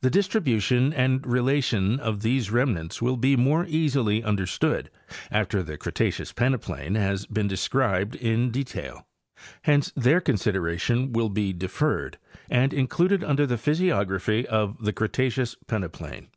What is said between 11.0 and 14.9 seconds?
will be deferred and included under the physiography of